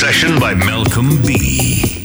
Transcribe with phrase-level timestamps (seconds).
[0.00, 1.99] session by Malcolm B.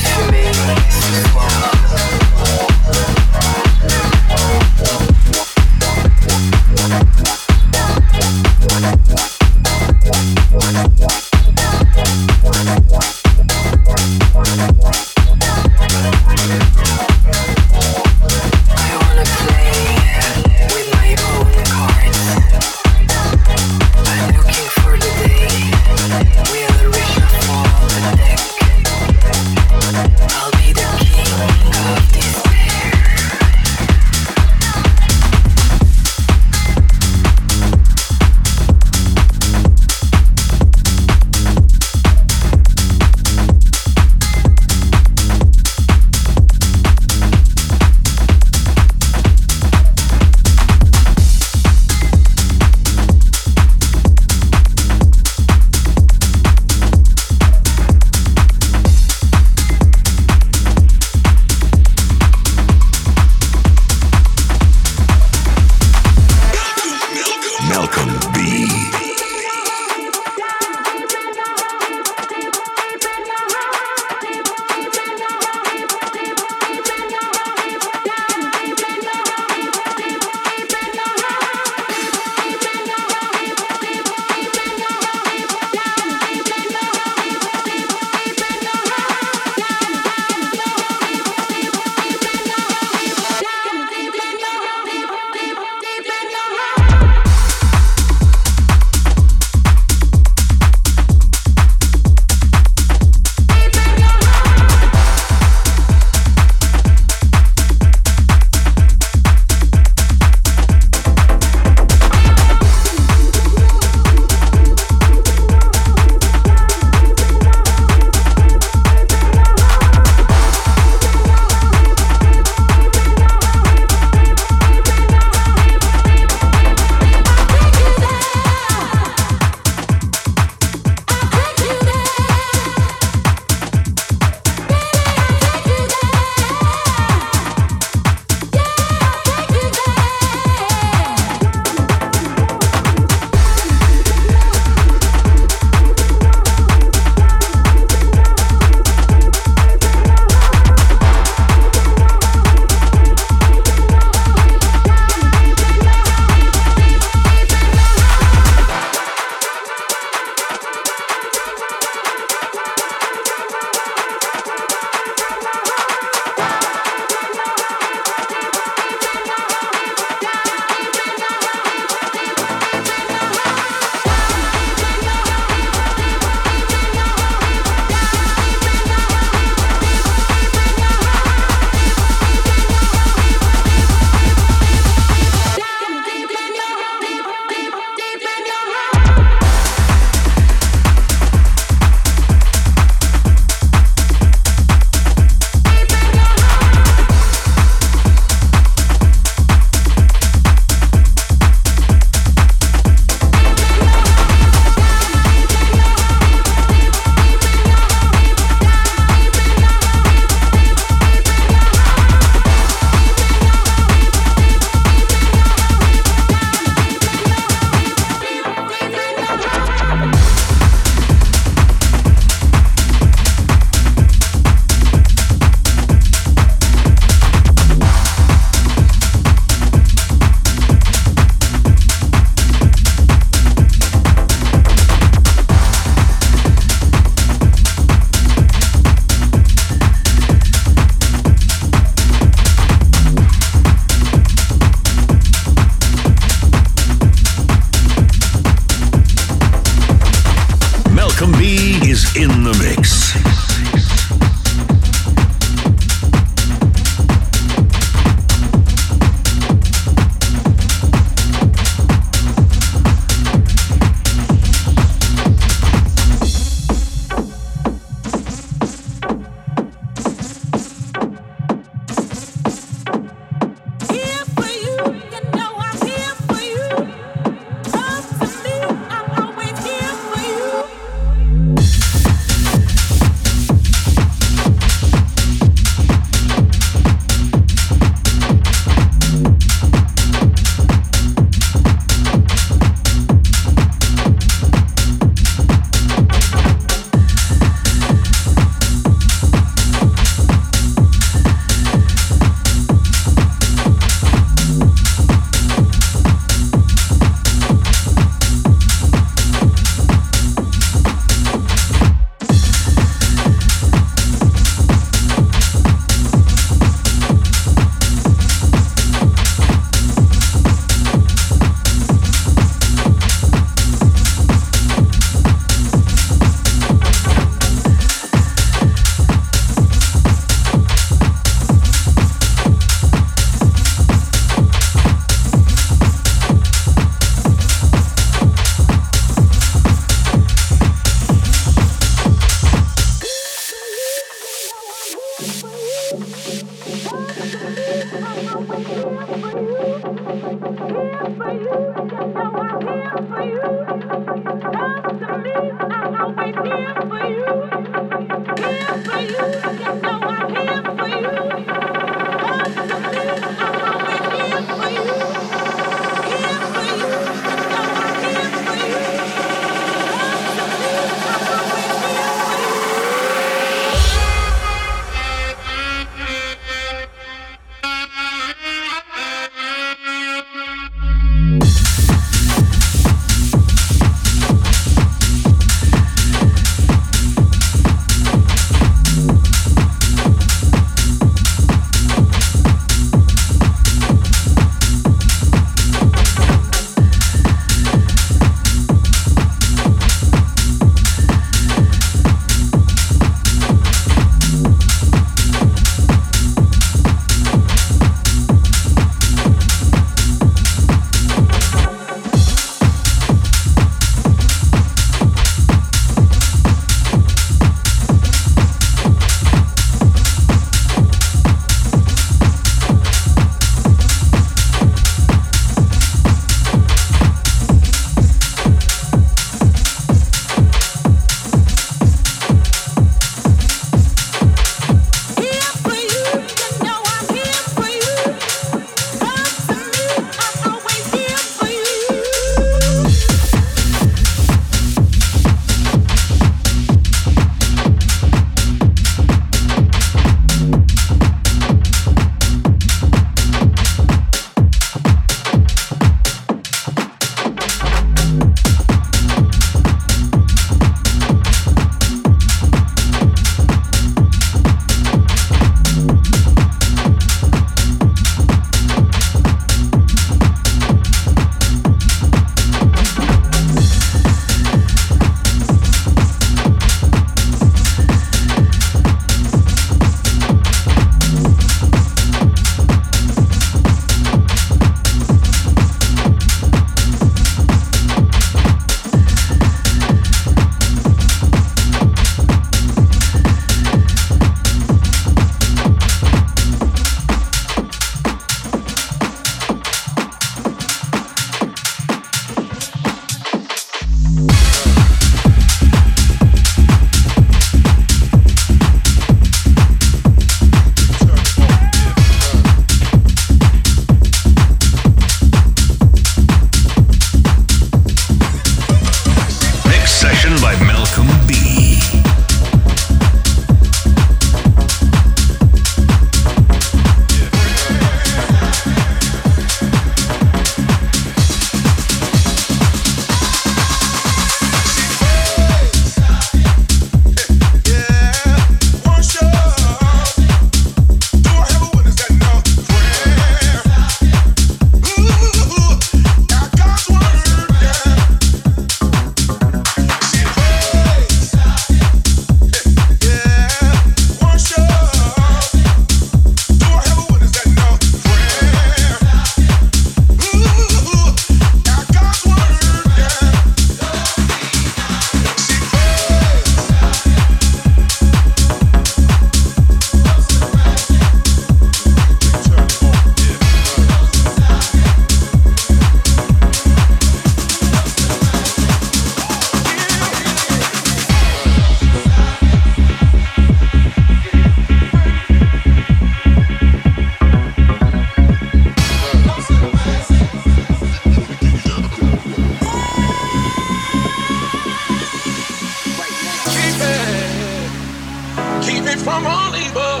[599.04, 600.00] from all evil.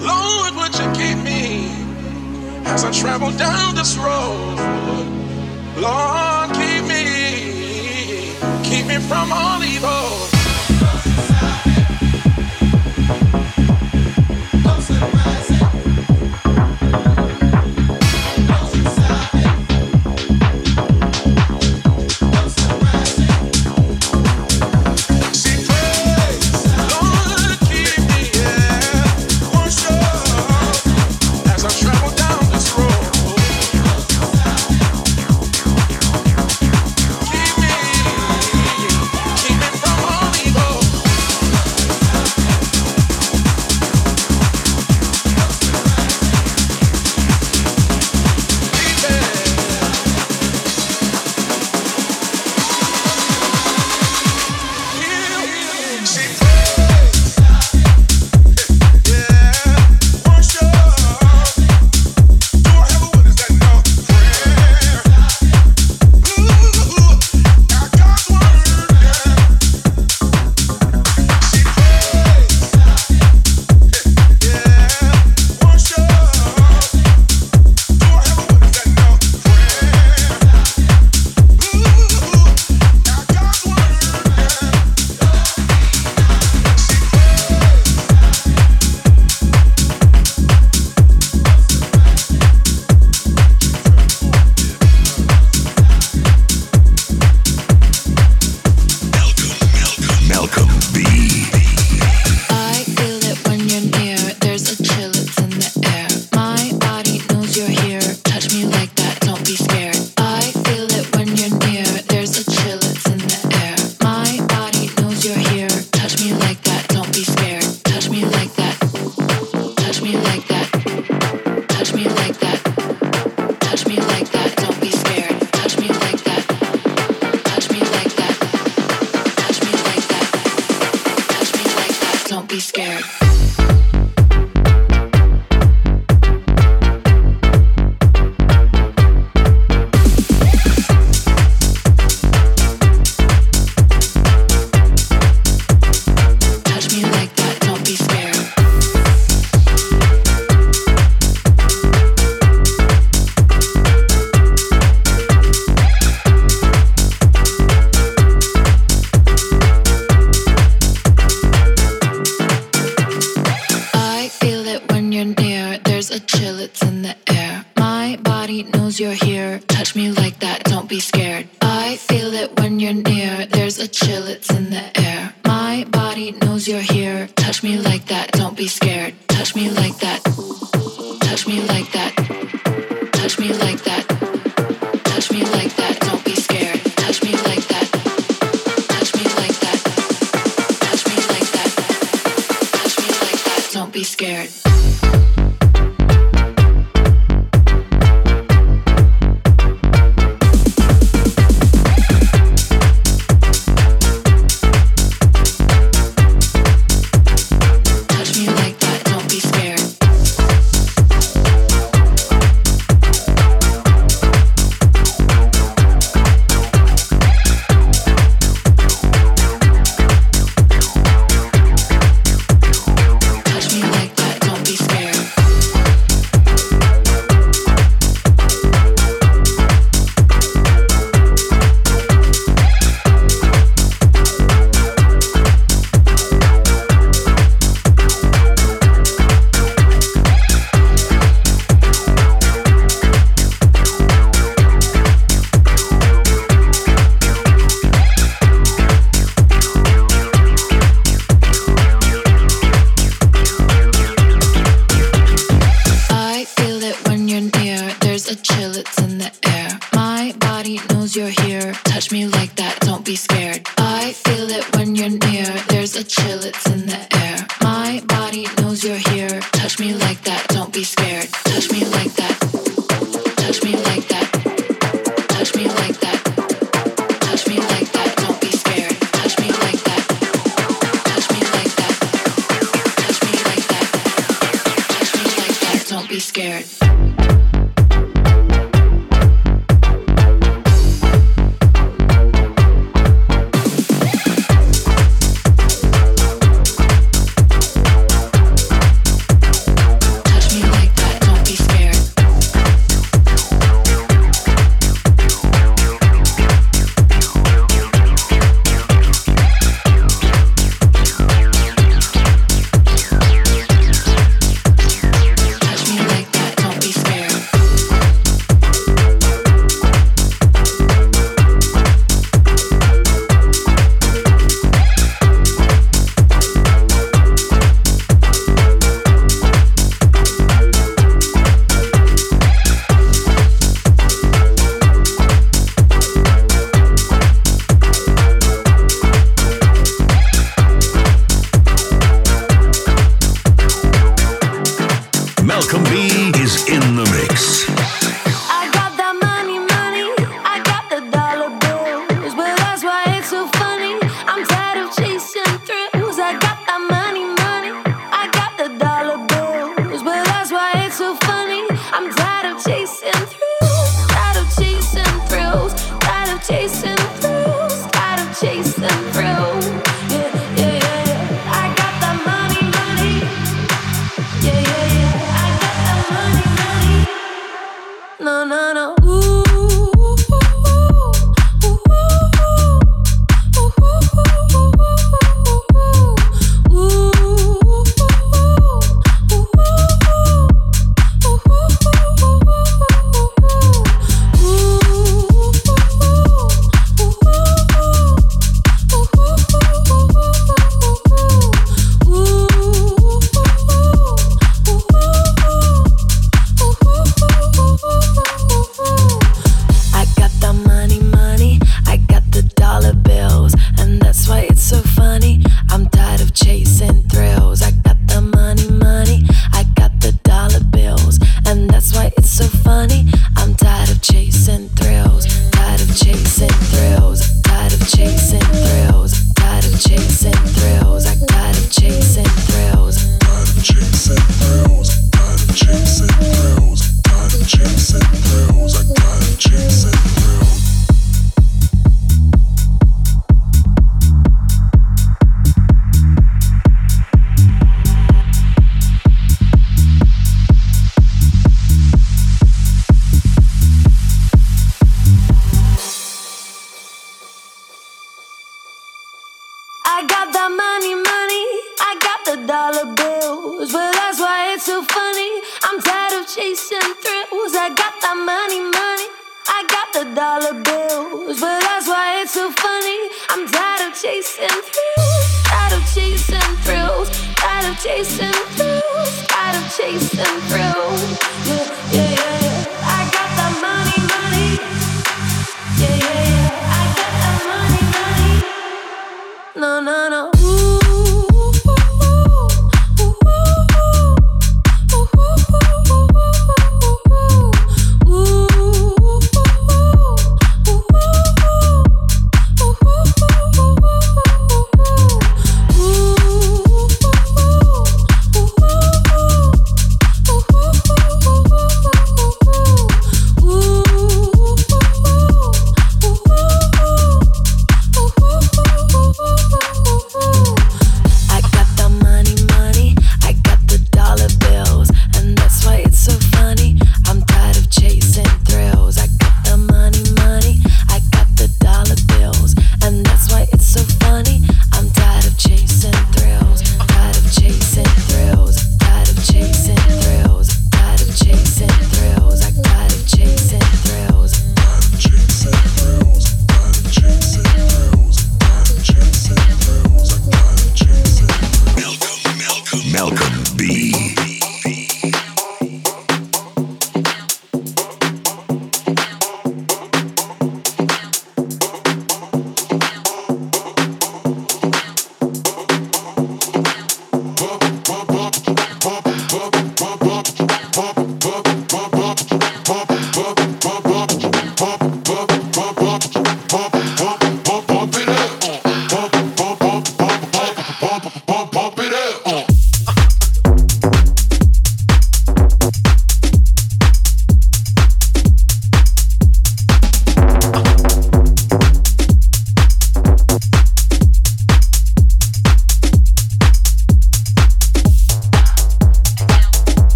[0.00, 1.68] Lord, would you keep me
[2.64, 4.56] as I travel down this road?
[5.76, 7.04] Lord, keep me,
[8.68, 10.01] keep me from all evil.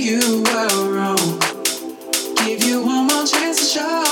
[0.00, 1.38] You were wrong.
[2.36, 4.04] Give you one more chance to show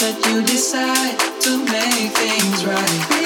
[0.00, 3.21] that you decide to make things